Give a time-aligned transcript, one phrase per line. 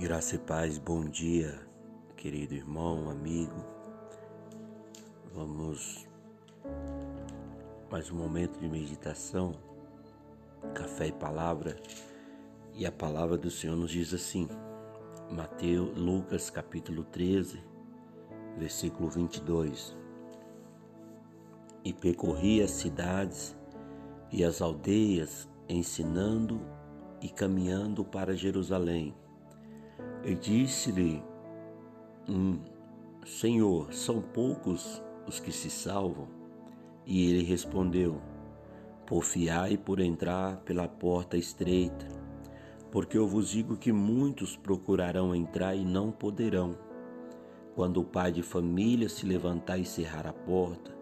[0.00, 1.60] Graça e paz, bom dia,
[2.16, 3.62] querido irmão, amigo.
[5.34, 6.08] Vamos
[7.90, 9.52] mais um momento de meditação,
[10.74, 11.76] café e palavra.
[12.72, 14.48] E a palavra do Senhor nos diz assim:
[15.30, 17.62] Mateus, Lucas capítulo 13,
[18.56, 19.94] versículo 22.
[21.84, 23.54] E percorria as cidades
[24.32, 26.62] e as aldeias, ensinando
[27.20, 29.14] e caminhando para Jerusalém
[30.24, 31.22] e disse-lhe:
[32.28, 32.58] hum,
[33.24, 36.28] Senhor, são poucos os que se salvam?
[37.06, 38.20] E ele respondeu:
[39.06, 42.06] Porfiai por entrar pela porta estreita,
[42.90, 46.76] porque eu vos digo que muitos procurarão entrar e não poderão.
[47.74, 50.92] Quando o pai de família se levantar e cerrar a porta,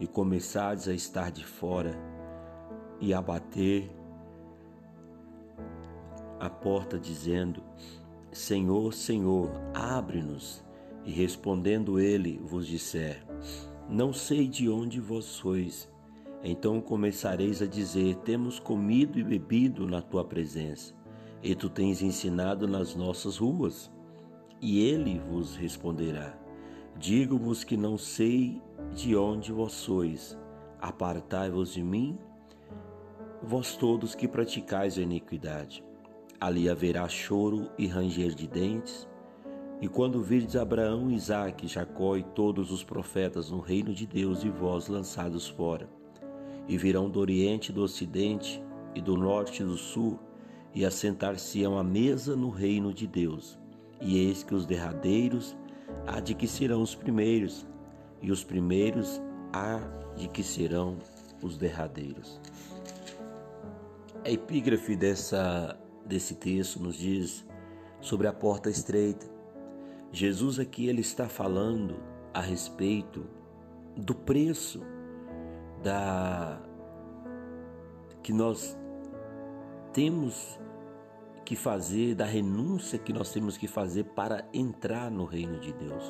[0.00, 1.94] e começardes a estar de fora,
[3.00, 3.90] e a bater
[6.40, 7.62] a porta, dizendo:
[8.34, 10.64] Senhor, Senhor, abre-nos.
[11.04, 13.24] E respondendo ele, vos disser:
[13.88, 15.88] Não sei de onde vós sois.
[16.42, 20.92] Então começareis a dizer: Temos comido e bebido na tua presença,
[21.44, 23.88] e tu tens ensinado nas nossas ruas.
[24.60, 26.36] E ele vos responderá:
[26.98, 28.60] Digo-vos que não sei
[28.92, 30.36] de onde vós sois.
[30.80, 32.18] Apartai-vos de mim,
[33.40, 35.84] vós todos que praticais a iniquidade.
[36.44, 39.08] Ali haverá choro e ranger de dentes.
[39.80, 44.50] E quando virdes Abraão, Isaque, Jacó e todos os profetas no reino de Deus e
[44.50, 45.88] vós lançados fora,
[46.68, 48.62] e virão do Oriente e do Ocidente
[48.94, 50.18] e do Norte e do Sul,
[50.74, 53.58] e assentar-se-ão à mesa no reino de Deus.
[53.98, 55.56] E eis que os derradeiros
[56.06, 57.66] há de que serão os primeiros,
[58.20, 59.18] e os primeiros
[59.50, 59.80] há
[60.14, 60.98] de que serão
[61.40, 62.38] os derradeiros.
[64.22, 67.44] A epígrafe dessa desse texto nos diz
[68.00, 69.26] sobre a porta estreita.
[70.12, 71.96] Jesus aqui ele está falando
[72.32, 73.26] a respeito
[73.96, 74.80] do preço
[75.82, 76.60] da
[78.22, 78.76] que nós
[79.92, 80.58] temos
[81.44, 86.04] que fazer, da renúncia que nós temos que fazer para entrar no reino de Deus.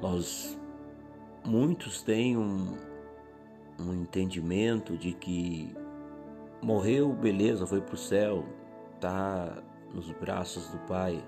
[0.00, 0.58] Nós
[1.44, 2.76] muitos têm um,
[3.78, 5.74] um entendimento de que
[6.62, 8.44] Morreu, beleza, foi para o céu,
[9.00, 9.62] tá
[9.94, 11.24] nos braços do Pai.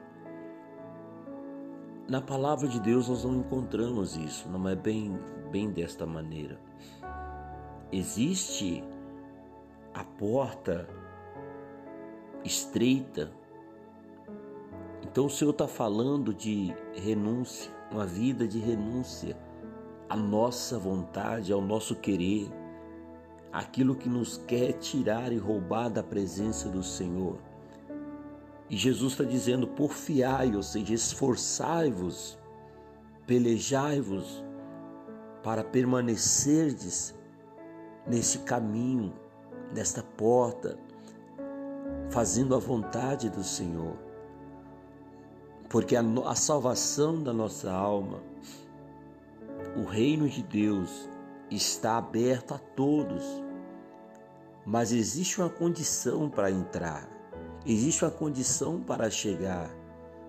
[2.07, 5.19] Na palavra de Deus nós não encontramos isso, não é bem,
[5.51, 6.61] bem desta maneira.
[7.91, 8.85] Existe
[9.95, 10.87] a porta
[12.45, 13.33] estreita.
[15.03, 19.35] Então o Senhor está falando de renúncia, uma vida de renúncia
[20.11, 22.51] à nossa vontade, ao nosso querer
[23.53, 27.39] aquilo que nos quer tirar e roubar da presença do Senhor.
[28.71, 32.39] E Jesus está dizendo: porfiai, ou seja, esforçai-vos,
[33.27, 34.43] pelejai-vos
[35.43, 37.15] para permanecerdes
[38.07, 39.13] nesse caminho,
[39.75, 40.79] nesta porta,
[42.11, 43.97] fazendo a vontade do Senhor.
[45.69, 48.23] Porque a, a salvação da nossa alma,
[49.77, 51.09] o reino de Deus,
[51.57, 53.25] está aberto a todos.
[54.65, 57.09] Mas existe uma condição para entrar,
[57.67, 59.71] existe uma condição para chegar,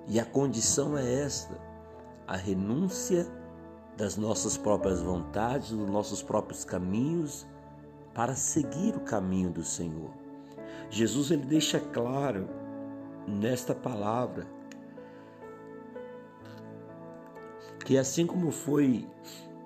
[0.08, 1.56] e a condição é esta:
[2.28, 3.28] a renúncia
[3.96, 7.46] das nossas próprias vontades, dos nossos próprios caminhos,
[8.14, 10.12] para seguir o caminho do Senhor.
[10.90, 12.48] Jesus ele deixa claro
[13.28, 14.46] nesta palavra
[17.86, 19.08] que assim como foi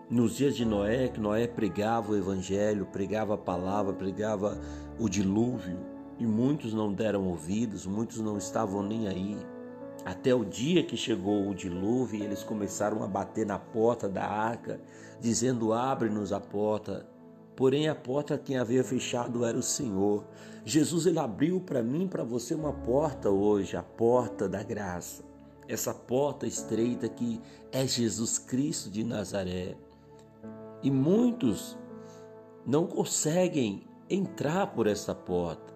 [0.10, 4.58] nos dias de Noé, que Noé pregava o evangelho, pregava a palavra, pregava
[4.98, 5.78] o dilúvio,
[6.18, 9.38] e muitos não deram ouvidos, muitos não estavam nem aí.
[10.06, 14.80] Até o dia que chegou o dilúvio, eles começaram a bater na porta da arca,
[15.20, 17.06] dizendo: Abre-nos a porta.
[17.56, 20.24] Porém, a porta quem havia fechado era o Senhor.
[20.64, 25.24] Jesus ele abriu para mim, para você, uma porta hoje, a porta da graça.
[25.68, 29.76] Essa porta estreita que é Jesus Cristo de Nazaré.
[30.88, 31.78] E muitos
[32.66, 35.74] não conseguem entrar por essa porta.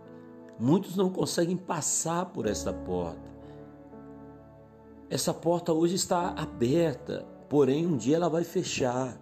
[0.58, 3.30] Muitos não conseguem passar por essa porta.
[5.10, 9.20] Essa porta hoje está aberta, porém um dia ela vai fechar.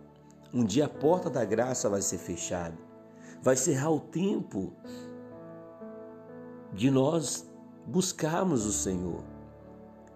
[0.53, 2.77] Um dia a porta da graça vai ser fechada.
[3.41, 4.71] Vai cerrar o tempo
[6.71, 7.49] de nós
[7.87, 9.23] buscarmos o Senhor.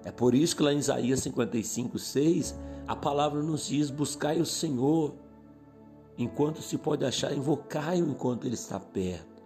[0.06, 4.46] É por isso que lá em Isaías 55, 6, a palavra nos diz: buscai o
[4.46, 5.23] Senhor
[6.18, 9.44] enquanto se pode achar, invocai-o enquanto ele está perto.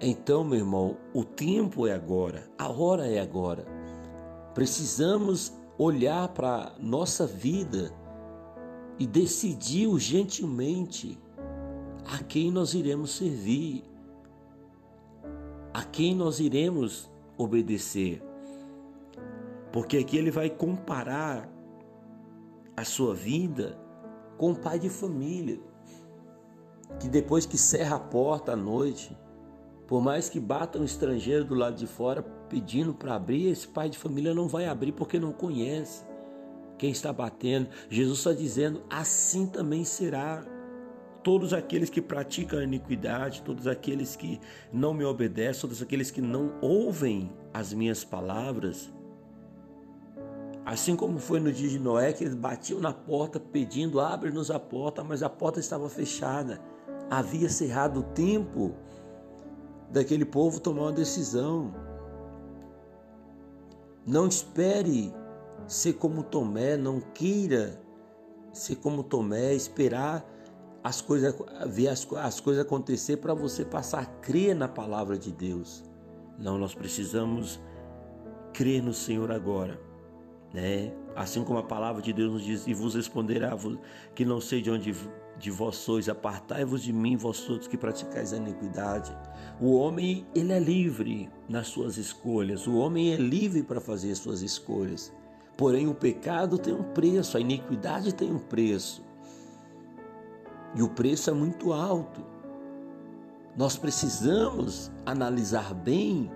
[0.00, 3.66] Então, meu irmão, o tempo é agora, a hora é agora.
[4.54, 7.92] Precisamos olhar para nossa vida
[8.98, 11.18] e decidir urgentemente
[12.04, 13.84] a quem nós iremos servir,
[15.72, 18.22] a quem nós iremos obedecer.
[19.72, 21.48] Porque aqui ele vai comparar
[22.76, 23.78] a sua vida
[24.36, 25.60] com o pai de família,
[26.98, 29.16] que depois que cerra a porta à noite,
[29.86, 33.88] por mais que bata um estrangeiro do lado de fora pedindo para abrir, esse pai
[33.88, 36.04] de família não vai abrir porque não conhece
[36.78, 37.68] quem está batendo.
[37.88, 40.44] Jesus está dizendo: assim também será.
[41.22, 44.40] Todos aqueles que praticam a iniquidade, todos aqueles que
[44.72, 48.90] não me obedecem, todos aqueles que não ouvem as minhas palavras,
[50.64, 54.58] Assim como foi no dia de Noé, que eles batiam na porta pedindo: abre-nos a
[54.60, 56.60] porta, mas a porta estava fechada.
[57.10, 58.72] Havia cerrado o tempo
[59.90, 61.74] daquele povo tomar uma decisão.
[64.06, 65.12] Não espere
[65.66, 67.80] ser como Tomé, não queira
[68.52, 70.24] ser como Tomé, esperar
[70.82, 71.34] as coisas
[71.66, 75.84] ver as, as coisas acontecer para você passar a crer na palavra de Deus.
[76.38, 77.60] Não, nós precisamos
[78.52, 79.80] crer no Senhor agora,
[80.54, 80.92] né?
[81.14, 83.56] Assim como a palavra de Deus nos diz, e vos responderá
[84.14, 84.94] que não sei de onde
[85.40, 89.16] de vós sois, apartai-vos de mim, vós todos que praticais a iniquidade.
[89.58, 94.18] O homem, ele é livre nas suas escolhas, o homem é livre para fazer as
[94.18, 95.12] suas escolhas.
[95.56, 99.02] Porém, o pecado tem um preço, a iniquidade tem um preço.
[100.74, 102.20] E o preço é muito alto.
[103.56, 106.30] Nós precisamos analisar bem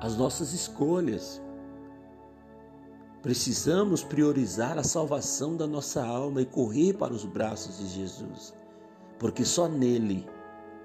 [0.00, 1.40] as nossas escolhas.
[3.22, 8.54] Precisamos priorizar a salvação da nossa alma e correr para os braços de Jesus,
[9.18, 10.26] porque só nele,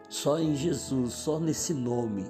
[0.09, 2.25] só em Jesus, só nesse nome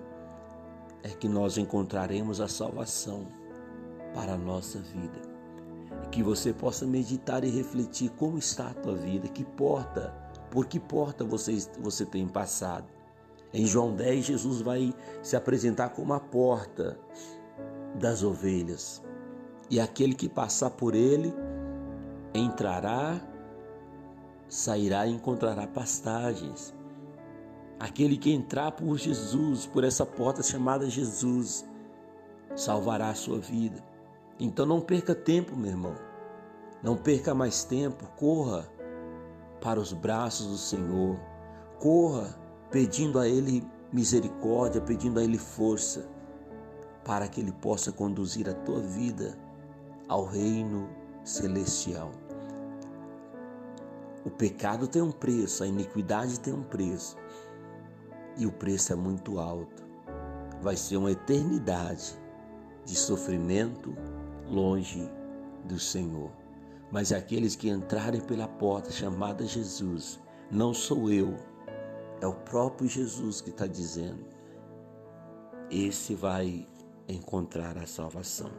[1.01, 3.25] é que nós encontraremos a salvação
[4.13, 5.21] para a nossa vida.
[6.03, 10.13] E que você possa meditar e refletir como está a tua vida, que porta,
[10.51, 12.85] por que porta você, você tem passado.
[13.51, 14.93] Em João 10, Jesus vai
[15.23, 16.99] se apresentar como a porta
[17.99, 19.01] das ovelhas
[19.69, 21.33] e aquele que passar por ele
[22.33, 23.19] entrará,
[24.47, 26.73] sairá e encontrará pastagens.
[27.79, 31.65] Aquele que entrar por Jesus, por essa porta chamada Jesus,
[32.55, 33.83] salvará a sua vida.
[34.39, 35.95] Então não perca tempo, meu irmão.
[36.81, 38.69] Não perca mais tempo, corra
[39.59, 41.19] para os braços do Senhor.
[41.79, 42.37] Corra
[42.69, 46.07] pedindo a Ele misericórdia, pedindo a Ele força,
[47.03, 49.44] para que Ele possa conduzir a tua vida
[50.07, 50.89] ao reino
[51.23, 52.11] celestial.
[54.25, 57.15] O pecado tem um preço, a iniquidade tem um preço.
[58.37, 59.85] E o preço é muito alto.
[60.61, 62.17] Vai ser uma eternidade
[62.85, 63.95] de sofrimento
[64.49, 65.09] longe
[65.63, 66.31] do Senhor.
[66.91, 70.19] Mas aqueles que entrarem pela porta chamada Jesus,
[70.51, 71.35] não sou eu,
[72.21, 74.25] é o próprio Jesus que está dizendo.
[75.69, 76.67] Esse vai
[77.07, 78.51] encontrar a salvação.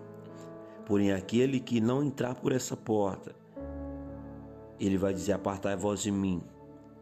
[0.86, 3.34] Porém, aquele que não entrar por essa porta,
[4.78, 6.40] ele vai dizer: Apartai vós de mim,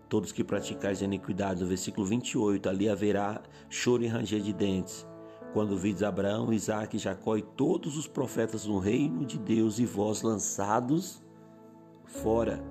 [0.09, 1.61] todos que praticais a iniquidade.
[1.61, 5.07] No versículo 28, ali haverá choro e ranger de dentes.
[5.53, 10.23] Quando vides Abraão, Isaac, Jacó e todos os profetas no reino de Deus e vós
[10.23, 11.23] lançados
[12.07, 12.65] fora.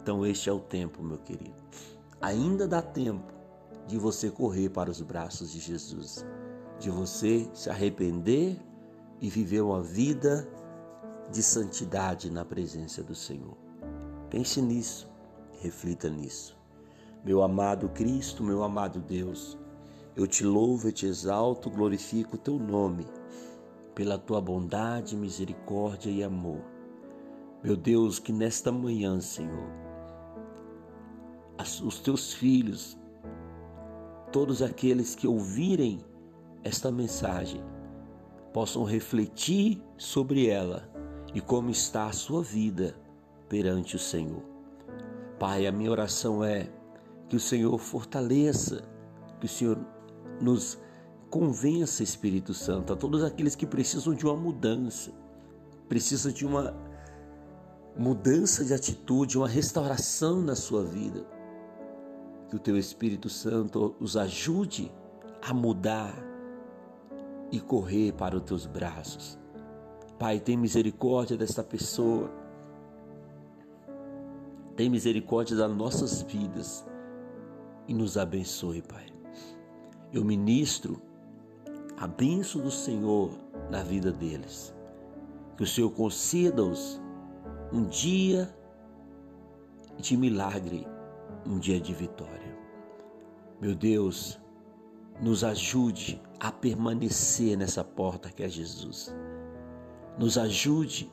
[0.00, 1.54] Então, este é o tempo, meu querido.
[2.20, 3.32] Ainda dá tempo
[3.86, 6.24] de você correr para os braços de Jesus,
[6.78, 8.60] de você se arrepender
[9.22, 10.48] e viver uma vida
[11.30, 13.56] de santidade na presença do Senhor.
[14.28, 15.08] Pense nisso,
[15.60, 16.58] reflita nisso.
[17.24, 19.56] Meu amado Cristo, meu amado Deus,
[20.16, 23.06] eu te louvo, eu te exalto, glorifico o teu nome
[23.94, 26.60] pela tua bondade, misericórdia e amor.
[27.62, 29.70] Meu Deus, que nesta manhã, Senhor,
[31.84, 32.98] os teus filhos,
[34.32, 36.04] todos aqueles que ouvirem
[36.64, 37.62] esta mensagem,
[38.52, 40.88] possam refletir sobre ela
[41.34, 42.94] e como está a sua vida
[43.48, 44.42] perante o Senhor.
[45.38, 46.68] Pai, a minha oração é
[47.28, 48.82] que o Senhor fortaleça,
[49.40, 49.78] que o Senhor
[50.40, 50.78] nos
[51.30, 55.12] convença, Espírito Santo, a todos aqueles que precisam de uma mudança,
[55.88, 56.74] precisam de uma
[57.96, 61.26] mudança de atitude, uma restauração na sua vida.
[62.48, 64.92] Que o teu Espírito Santo os ajude
[65.40, 66.31] a mudar
[67.52, 69.38] e correr para os teus braços.
[70.18, 72.30] Pai, tem misericórdia desta pessoa.
[74.74, 76.84] Tem misericórdia das nossas vidas.
[77.88, 79.06] e nos abençoe, Pai.
[80.12, 81.02] Eu ministro
[81.98, 83.30] a bênção do Senhor
[83.70, 84.72] na vida deles.
[85.56, 87.00] Que o Senhor conceda-os
[87.72, 88.48] um dia
[89.98, 90.86] de milagre,
[91.44, 92.56] um dia de vitória.
[93.60, 94.40] Meu Deus,
[95.20, 99.14] nos ajude a permanecer nessa porta que é Jesus.
[100.18, 101.10] Nos ajude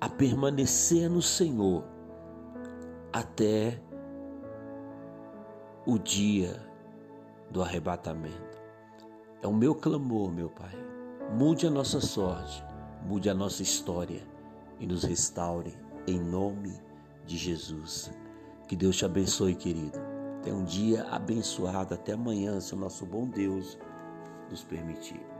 [0.00, 1.84] a permanecer no Senhor
[3.12, 3.80] até
[5.86, 6.60] o dia
[7.50, 8.58] do arrebatamento.
[9.42, 10.74] É o meu clamor, meu Pai.
[11.36, 12.62] Mude a nossa sorte,
[13.02, 14.22] mude a nossa história
[14.78, 15.74] e nos restaure
[16.06, 16.80] em nome
[17.26, 18.10] de Jesus.
[18.68, 20.15] Que Deus te abençoe, querido.
[20.46, 21.92] Tenha um dia abençoado.
[21.92, 23.76] Até amanhã, se o nosso bom Deus
[24.48, 25.35] nos permitir.